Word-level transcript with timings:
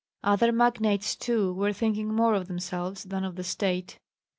Other 0.23 0.51
magnates 0.51 1.15
too 1.15 1.53
were 1.53 1.73
thinking 1.73 2.11
more 2.11 2.33
of 2.33 2.47
themselves 2.47 3.03
than 3.03 3.23
of 3.23 3.35
the 3.35 3.43
State. 3.43 3.99